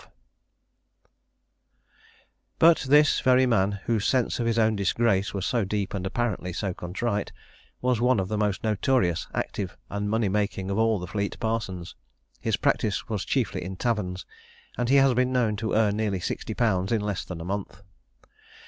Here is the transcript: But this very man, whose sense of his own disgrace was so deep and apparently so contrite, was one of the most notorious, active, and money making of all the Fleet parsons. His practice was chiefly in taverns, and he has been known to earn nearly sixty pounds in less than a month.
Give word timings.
But 2.57 2.79
this 2.89 3.19
very 3.19 3.45
man, 3.45 3.81
whose 3.85 4.07
sense 4.07 4.39
of 4.39 4.47
his 4.47 4.57
own 4.57 4.75
disgrace 4.75 5.31
was 5.31 5.45
so 5.45 5.63
deep 5.63 5.93
and 5.93 6.07
apparently 6.07 6.53
so 6.53 6.73
contrite, 6.73 7.31
was 7.83 8.01
one 8.01 8.19
of 8.19 8.27
the 8.27 8.35
most 8.35 8.63
notorious, 8.63 9.27
active, 9.31 9.77
and 9.91 10.09
money 10.09 10.27
making 10.27 10.71
of 10.71 10.79
all 10.79 10.97
the 10.97 11.05
Fleet 11.05 11.39
parsons. 11.39 11.93
His 12.39 12.57
practice 12.57 13.09
was 13.09 13.23
chiefly 13.23 13.63
in 13.63 13.75
taverns, 13.75 14.25
and 14.75 14.89
he 14.89 14.95
has 14.95 15.13
been 15.13 15.31
known 15.31 15.55
to 15.57 15.75
earn 15.75 15.97
nearly 15.97 16.19
sixty 16.19 16.55
pounds 16.55 16.91
in 16.91 17.01
less 17.01 17.23
than 17.23 17.39
a 17.39 17.45
month. 17.45 17.83